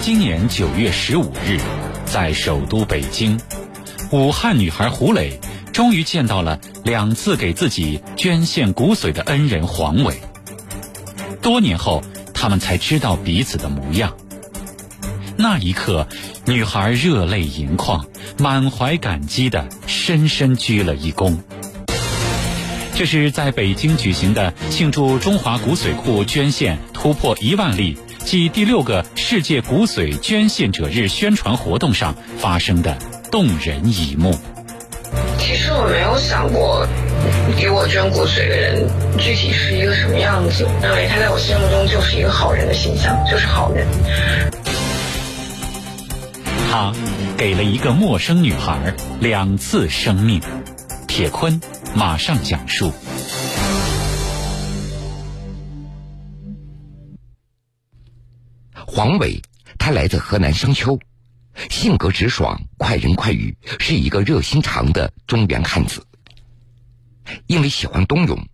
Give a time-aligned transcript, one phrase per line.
[0.00, 1.58] 今年九月十五日，
[2.06, 3.38] 在首都北京，
[4.10, 5.38] 武汉女孩胡磊
[5.72, 10.14] 终于见到了两次给自己捐献骨髓的恩人黄伟。
[11.42, 12.02] 多年后，
[12.32, 14.16] 他们才知道彼此的模样。
[15.36, 16.08] 那一刻，
[16.46, 18.06] 女孩热泪盈眶，
[18.38, 21.36] 满怀感激的深深鞠了一躬。
[22.96, 27.96] 这是在北京举行的庆祝中华骨髓库捐献突破一万例
[28.28, 32.94] 暨第六个世界骨髓捐献者日宣传活动上发生的
[33.30, 34.38] 动人一幕。
[35.38, 36.86] 其实我没有想过，
[37.58, 40.68] 给我捐骨髓的人具体是一个什么样子。
[40.82, 43.86] 认为他在我心目中就是一个好人的形象，就是好人。
[46.70, 46.92] 他
[47.38, 50.42] 给了一个陌生女孩两次生命。
[51.06, 51.58] 铁坤
[51.94, 52.92] 马上讲述。
[58.98, 59.40] 黄伟，
[59.78, 60.98] 他来自河南商丘，
[61.70, 66.04] 性格直爽、快人快语，是一个热心肠的中原汉子。
[67.46, 68.44] 因为喜欢冬泳，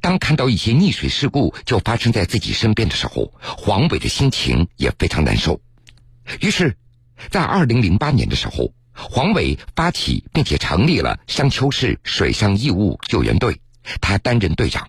[0.00, 5.60] 当看到一些溺水事故就发生在自己身边的时候，黄伟的心情也非常难受。
[6.42, 6.76] 于是，
[7.28, 8.72] 在二零零八年的时候。
[8.94, 13.60] 黄伟发起并且成立了商丘市水上义务救援队，
[14.00, 14.88] 他担任队长。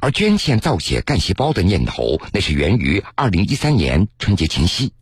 [0.00, 4.92] 而捐献造血干细胞的念头，那是源于二零一三年春节前夕。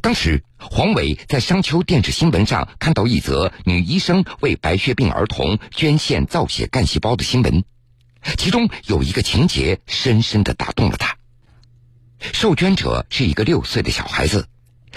[0.00, 7.64] 当时，黄伟在商丘电视新闻上看到一则女医生为白血病儿童捐献造血干细胞的新闻，
[8.36, 11.16] 其中有一个情节深深的打动了他。
[12.18, 14.48] 受捐者是一个六岁的小孩子。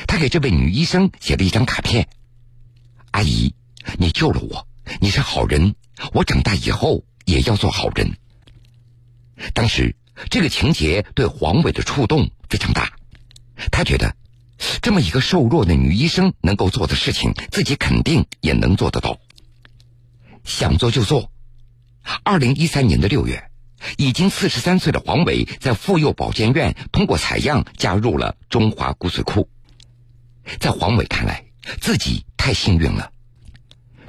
[0.07, 2.07] 他给这位女医生写了一张卡片
[3.11, 3.53] ：“阿姨，
[3.97, 4.65] 你救了我，
[5.01, 5.75] 你是好人，
[6.13, 8.15] 我长大以后也要做好人。”
[9.53, 9.95] 当时
[10.29, 12.93] 这个情节对黄伟的触动非常大，
[13.71, 14.15] 他觉得
[14.81, 19.19] 这么一个瘦弱的女医生能够做的事情，自己肯定也能做得到。
[20.43, 21.31] 想做就做。
[22.23, 23.49] 二零一三年的六月，
[23.97, 29.49] 已经四十三岁的黄伟在妇幼保健院通过采样加入了中华骨髓库。
[30.59, 31.45] 在黄伟看来，
[31.79, 33.11] 自己太幸运了。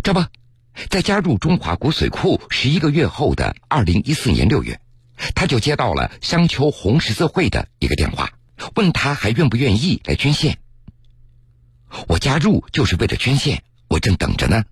[0.02, 0.24] 这不，
[0.88, 4.80] 在加入中华骨髓库十一个月后的二零一四年六月，
[5.34, 8.32] 他就接到了商丘红十字会的一个电话，
[8.74, 10.58] 问他还愿不愿意来捐献。
[12.08, 14.64] 我加入就是为了捐献，我正等着呢。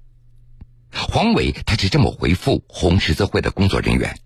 [0.90, 4.18] 黄伟他是这么回复红十字会的工作人员。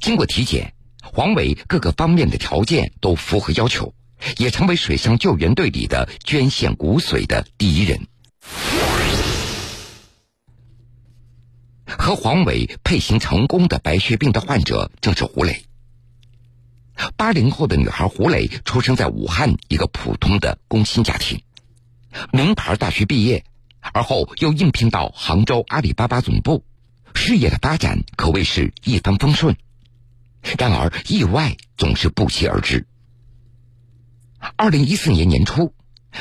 [0.00, 3.94] 经过体检，黄伟各个方面的条件都符合要求。
[4.38, 8.08] 也成为水上救援队里的捐献骨髓的第一人。
[11.88, 15.64] 和黄伟配型成功的白血病的患者正是胡磊。
[17.16, 21.40] 八零后的女孩胡磊出生在武汉一个普通的工薪家庭，
[22.32, 23.44] 名牌大学毕业，
[23.80, 26.64] 而后又应聘到杭州阿里巴巴总部，
[27.14, 29.56] 事业的发展可谓是一帆风顺。
[30.58, 32.86] 然而意外总是不期而至。
[34.56, 35.74] 二零一四年年初，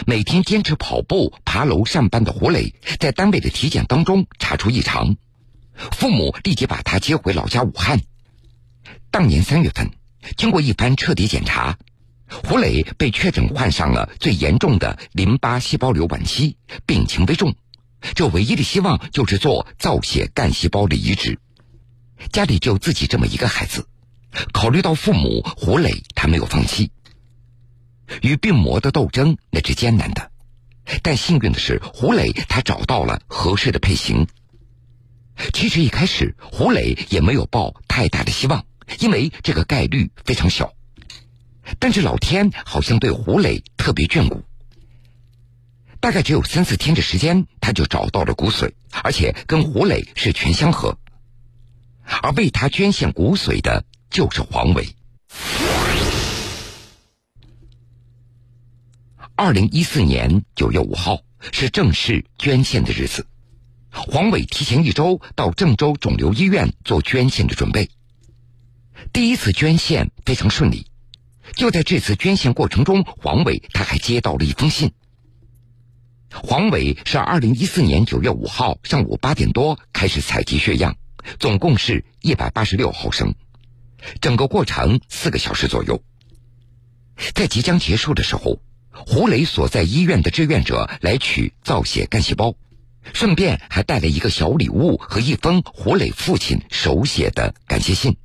[0.05, 5.17] 每天坚持跑步、爬楼上班的胡磊，在单位的体检当中查出异常，
[5.77, 8.01] 父母立即把他接回老家武汉。
[9.11, 9.91] 当年三月份，
[10.35, 11.77] 经过一番彻底检查，
[12.27, 17.55] 胡磊被确诊患上了最严重的淋巴细胞瘤晚期，病情危重。
[18.13, 21.39] 这唯一的希望就是做造血干细胞的移植。
[22.31, 23.87] 家里就自己这么一个孩子，
[24.51, 26.91] 考虑到父母，胡磊他没有放弃。
[28.21, 30.31] 与病魔的斗争那是艰难的，
[31.01, 34.27] 但幸运的是，胡磊他找到了合适的配型。
[35.57, 38.63] 其实一开始，胡磊也没有抱太大的希望，
[38.99, 40.75] 因为这个概率非常小。
[41.79, 44.43] 但是老天好像对胡磊特别眷顾，
[45.99, 50.99] 大概只有三四天的时间，他就找到了骨髓，而且跟胡磊是全相合。
[52.21, 54.87] 而为他捐献骨髓的就是黄伟。
[59.35, 61.21] 二零一四年九月五号
[61.51, 63.25] 是正式捐献的日子，
[64.05, 67.89] 黄伟提前一周到郑州肿瘤医院做捐献的准备。
[69.11, 70.85] 第一次捐献非常顺利，
[71.55, 74.93] 就在这次捐献过程中，黄伟他还接到了一封信。
[76.29, 80.95] 黄伟是二零一四年九月五号上午八点多开始采集血样，
[81.39, 83.33] 总共是一百八十六毫升，
[84.21, 86.03] 整个过程四个小时左右。
[87.33, 88.61] 在即将结束的时候。
[89.05, 92.55] 胡磊所在医院的志愿者来取造血干细胞，
[93.13, 98.17] 顺便还带了一个小礼物和一封胡磊父亲手写的感谢信。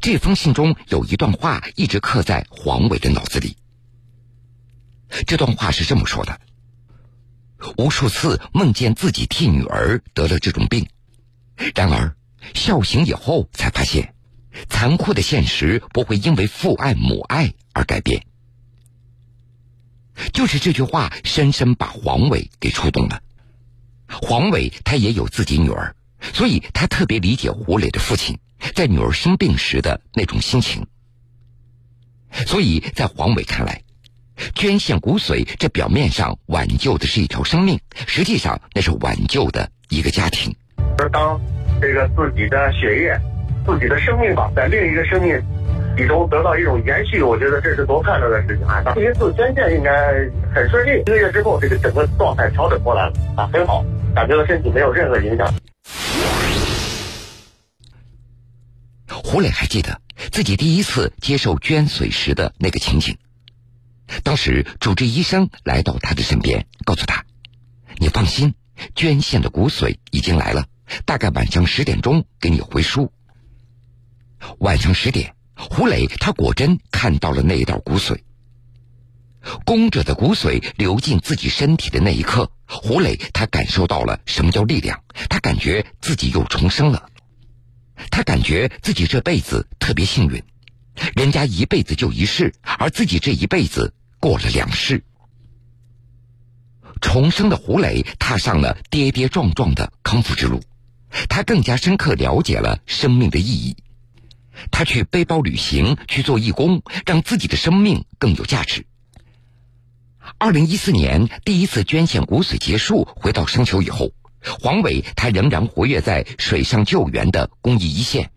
[0.00, 3.56] 这封信中有一段话一直刻在黄伟的脑子里。
[5.26, 6.40] 这段话是这么说的：
[7.76, 10.88] 无数次梦见自己替女儿得了这种病，
[11.74, 12.16] 然而
[12.54, 14.14] 笑醒以后才发现，
[14.70, 18.26] 残酷的现实不会因为父爱母爱而改变。
[20.32, 23.22] 就是这句话，深深把黄伟给触动了。
[24.20, 28.38] 黄伟他也有自己女儿，所以他特别理解胡磊的父亲
[28.74, 30.86] 在女儿生病时的那种心情。
[32.46, 33.82] 所以在黄伟看来，
[34.54, 40.54] 捐献骨髓，这表面上挽救的是一条生命，实际上那是挽救的一个家庭。
[40.98, 41.40] 而当
[41.80, 43.20] 这个自己的血液、
[43.66, 45.40] 自己的生命吧，在另一个生命
[45.96, 48.82] 体中得到一种延续，我觉得这是多快乐的事情啊！
[48.94, 49.92] 第一次捐献应该
[50.54, 55.52] 很顺利，一个月之后，这个整个状态调整过来了啊，很好，感觉到身体没有任何影响。
[59.08, 60.00] 胡磊还记得
[60.30, 63.16] 自己第一次接受捐髓时的那个情景。
[64.22, 67.24] 当时主治医生来到他的身边，告诉他
[67.96, 68.54] ：“你放心，
[68.94, 70.66] 捐献的骨髓已经来了，
[71.06, 73.10] 大概晚上十点钟给你回输。”
[74.58, 78.18] 晚上十点，胡磊他果真看到了那一道骨髓。
[79.64, 87.08] 公者的骨髓流进自己身体的那一刻，胡磊他感受到了什么叫力量，他感觉自己又重生了，
[88.10, 90.42] 他感觉自己这辈子特别幸运，
[91.14, 93.94] 人家一辈子就一世，而自己这一辈子。
[94.20, 95.02] 过了两世，
[97.00, 100.62] 重生的胡磊踏上了跌跌撞撞的康复之路，
[101.28, 103.76] 他更加深刻了解了生命的意义。
[104.70, 108.86] 他去背包旅行，去做义工，让自己的生命更有价值。
[110.38, 114.12] 二零一四年第一次捐献骨髓结束，回到生球以后，
[114.60, 118.30] 黄伟他仍然活跃在水上救援的公益一线。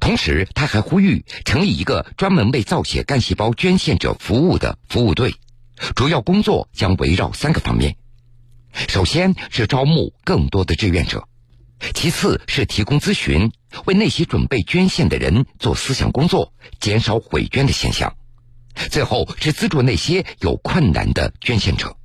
[0.00, 5.34] 同时，他还呼吁成立一个专门为造血干细胞捐献者服务的服务队，
[5.94, 7.96] 主要工作将围绕三个方面：
[8.88, 11.28] 首先是招募更多的志愿者，
[11.92, 13.52] 其次是提供咨询，
[13.84, 18.12] 为那些准备捐献的人做思想工作，减少毁捐的现象；
[18.90, 21.96] 最后是资助那些有困难的捐献者。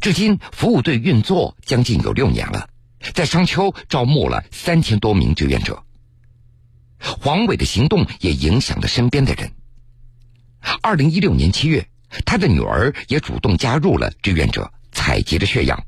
[0.00, 2.68] 至今，服务队运作将近有六年了，
[3.14, 5.84] 在商丘招募了三千多名志愿者。
[6.98, 9.52] 黄伟的行动也影响了身边的人。
[10.82, 11.88] 二零一六年七月，
[12.24, 15.84] 他的女儿也主动加入了志愿者，采集了血样。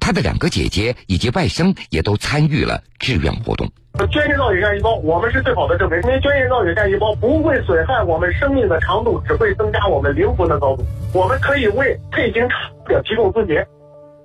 [0.00, 3.68] 他的两个姐姐以及外甥也都参与了志愿活动。
[4.10, 6.00] 捐献造血干细胞，我们是最好的证明。
[6.02, 10.84] 因为捐献造血干细胞不会损害我们生命的长度，只会增加我们灵魂的高度。
[11.12, 12.48] 我们可以为配型
[12.88, 13.56] 者提供咨询。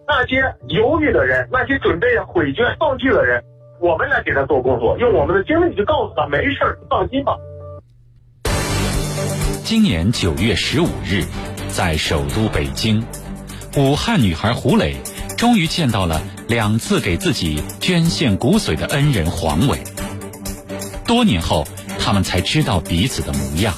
[0.08, 3.44] 那些犹豫的人，那些准备毁捐放弃的人。
[3.80, 7.36] 我们来给他做工作，用我们的经历去告诉他没事放心吧。
[9.64, 11.26] 今年九月十五日，
[11.68, 13.04] 在首都北京，
[13.78, 14.96] 武汉女孩胡磊
[15.38, 19.78] 终于见到了两次给自己捐献骨髓的恩人黄伟。
[21.06, 21.66] 多年后，
[22.00, 23.76] 他们才知道彼此的模样。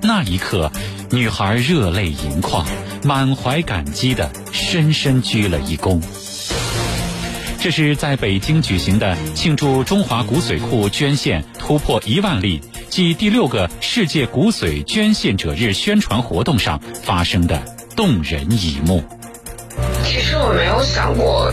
[0.00, 0.70] 那一刻，
[1.10, 2.64] 女孩热泪盈眶，
[3.02, 6.00] 满怀感激的深深鞠了一躬。
[7.60, 17.60] 这是在北京举行的庆祝中华骨髓库捐献突破一万例暨第六个世界骨髓捐献者日宣传活动上发生的
[17.96, 19.02] 动人一幕。
[20.40, 21.52] 我没有想过，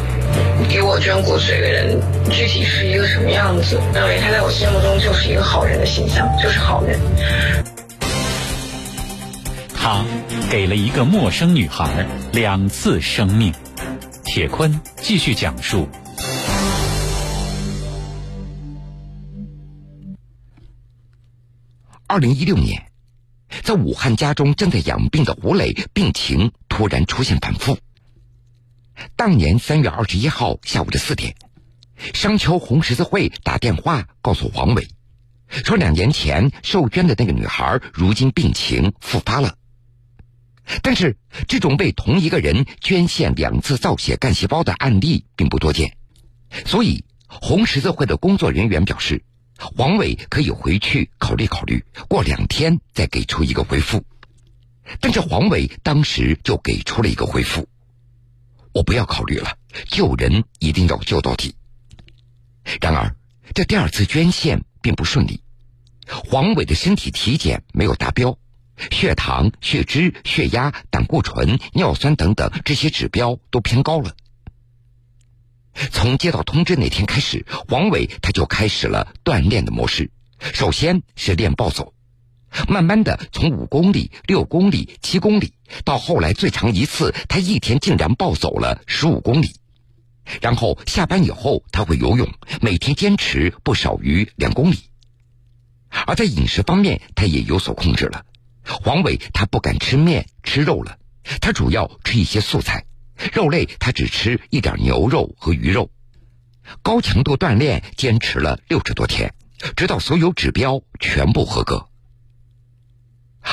[0.69, 1.99] 给我捐骨髓的人
[2.29, 6.99] 具体是一个什么样子，认为他在我心目中就是一个好人的形象，就是好人。
[9.73, 10.05] 他
[10.49, 13.53] 给了一个陌生女孩两次生命。
[14.23, 15.87] 铁坤继续讲述。
[22.07, 22.83] 二零一六年，
[23.63, 27.77] 在武汉家中正在养病的胡磊病情突然出现反复。
[29.17, 31.35] 当年三月二十一号下午的四点，
[32.13, 34.89] 商丘红十字会打电话告诉黄伟，
[35.47, 39.55] 说两年前受捐的那个女孩如今病情复发了。
[40.81, 41.17] 但是，
[41.47, 45.95] 这种为同一个人捐献两次造血干细胞的案例并不多见，
[46.65, 49.23] 所以红十字会的工作人员表示，
[49.57, 54.03] 黄伟可以回去考虑考虑，过两天再给出一个回复。
[54.99, 57.67] 但是黄伟当时就给出了一个回复
[58.75, 61.55] ：“我不要考虑了，救人一定要救到底。”
[62.81, 63.15] 然而，
[63.53, 65.41] 这第二次捐献并不顺利，
[66.05, 68.37] 黄伟的身体体检没有达标。
[68.91, 74.13] 血糖、血脂、血压、胆固醇、尿酸等等这些指标都偏高了。
[75.91, 80.11] 从接到通知那天开始，黄伟他就开始了锻炼的模式，
[80.53, 81.93] 首先是练暴走，
[82.67, 89.55] 慢慢的从五公里、六公里、七公里，到后来最长一次，他一天竟然暴走了十五公里。
[90.41, 92.27] 然后下班以后他会游泳，
[92.61, 94.77] 每天坚持不少于两公里。
[96.07, 98.25] 而在饮食方面，他也有所控制了。
[98.63, 100.97] 黄伟他不敢吃面吃肉了，
[101.41, 102.85] 他主要吃一些素菜，
[103.33, 105.91] 肉类他只吃一点牛肉和鱼肉。
[106.81, 109.35] 高强度锻炼坚持了六十多天，
[109.75, 111.87] 直到所有指标全部合格。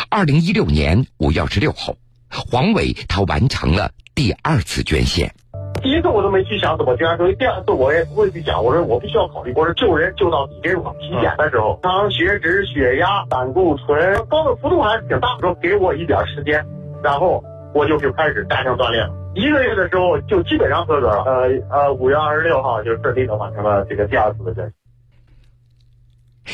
[0.09, 1.95] 二零一六年五月二十六号，
[2.31, 5.35] 黄伟他完成了第二次捐献。
[5.83, 8.63] 第一次我都没去想怎么捐，所以第二次我也不会去想。
[8.63, 10.53] 我说我必须要考虑，我说救人救到底。
[10.63, 15.37] 给我体检的时候，当、血脂、血压、胆固醇高的幅度还是挺大。
[15.41, 16.65] 说给我一点时间，
[17.03, 17.43] 然后
[17.75, 19.15] 我就就开始加强锻炼了。
[19.35, 21.25] 一个月的时候就基本上合格了。
[21.25, 24.73] 呃呃，五月二十六号就顺利的完成了这个第二次的捐。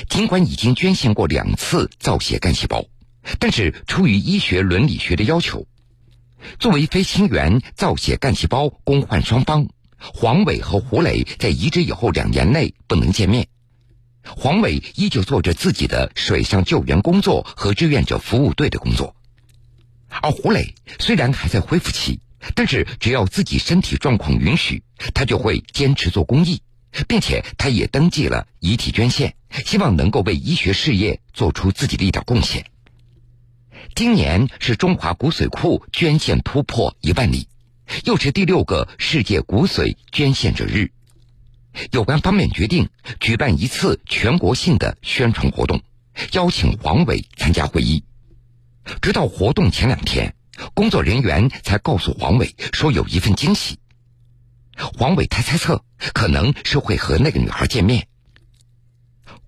[0.09, 2.85] 尽管已经捐献过两次造血干细胞，
[3.39, 5.67] 但是出于医学伦理学的要求。
[6.59, 9.69] 作为飞行员造血干细胞公患双方，
[9.99, 13.49] 黄伟和胡磊在移植以后两年内不能见面。
[14.23, 19.17] 黄伟依旧做着自己的水上救援工作和志愿者服务队的工作，
[20.09, 22.21] 而胡磊虽然还在恢复期，
[22.55, 24.83] 但是只要自己身体状况允许，
[25.15, 26.61] 他就会坚持做公益，
[27.07, 32.67] 并且他也登记了遗体捐献，希望能够为医学事业做出自己的一点贡献。
[33.95, 37.49] 今年是中华骨髓库捐献突破一万例，
[38.05, 40.93] 又是第六个世界骨髓捐献者日。
[41.91, 45.83] 有关方面决定举办一次全国性的宣传活动，
[46.33, 48.05] 邀请黄伟参加会议。
[49.03, 50.35] 直到活动前两天，
[50.75, 53.79] 工作人员才告诉黄伟说有一份惊喜。
[54.77, 58.07] 黄伟他猜测可能是会和那个女孩见面。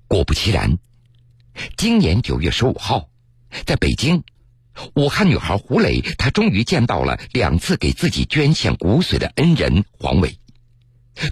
[0.09, 0.78] 果不其然，
[1.76, 3.06] 今年九月十五号。
[3.66, 4.23] 在北京，
[4.94, 10.38] 武汉女孩胡磊，她终于见到了两次给自己捐献骨髓的恩人黄伟。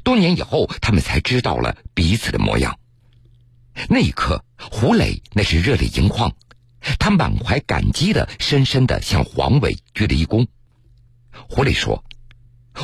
[0.02, 2.78] 多年以后，他们才知道了彼此的模样。
[3.88, 6.32] 那一刻，胡磊那是热泪盈眶，
[6.98, 10.46] 他满怀感激的深深的向黄伟鞠了一躬。
[11.48, 12.04] 胡磊说：“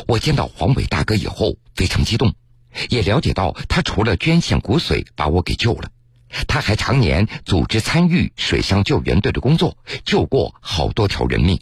[0.07, 2.35] 我见到黄伟大哥以后非常激动，
[2.89, 5.91] 也了解到他除了捐献骨髓把我给救了。”
[6.47, 11.61] 他还常年组织参与水上救援队的工作，救过好多条人命。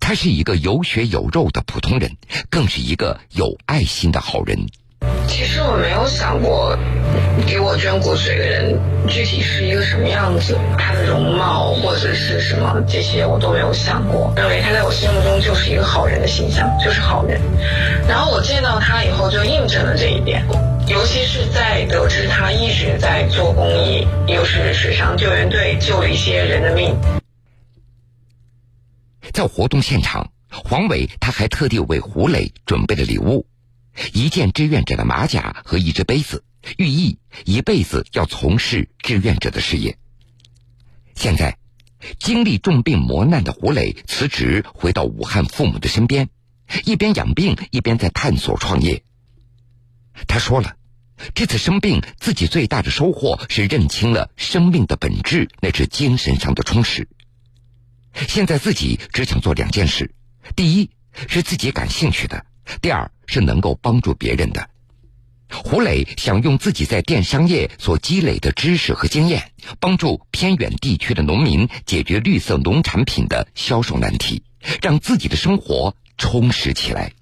[0.00, 2.16] 他是一个有血有肉的普通人，
[2.48, 4.66] 更是一个有爱心的好人。
[5.28, 6.76] 其实我没有想过，
[7.46, 14.32] 给我捐骨髓的人具体是一个什么样子，他的容貌或者是什么这些我都没有想过。
[14.34, 17.38] 认为他在我心目中就是一个好人的形象，就是好人。
[18.08, 20.42] 然后我见到他以后，就印证了这一点。
[20.88, 26.96] 尤其是在得知他一直在做公益，又是水上救援队救了一些人的命。
[29.32, 33.46] 在活动现场，黄伟他还特地为胡磊准备了礼物，
[34.12, 36.44] 一件志愿者的马甲和一只杯子，
[36.78, 39.98] 寓意一辈子要从事志愿者的事业。
[41.16, 41.58] 现在，
[42.20, 46.28] 经历重病磨难的胡磊辞职回到武汉父母的身边，
[46.84, 49.02] 一边养病一边在探索创业。
[50.26, 50.75] 他说了，
[51.34, 57.08] 这次生病，自己最大的收获是认清了生命的本质，那是精神上的充实。
[58.28, 60.14] 现在自己只想做两件事：
[60.54, 60.90] 第一
[61.28, 62.44] 是自己感兴趣的；
[62.80, 64.70] 第二是能够帮助别人的。
[65.48, 74.42] 胡磊想用自己在电商业所积累的知识和经验，帮助偏远地区的农民解决绿色农产品的销售难题，
[74.82, 77.12] 让自己的生活充实起来。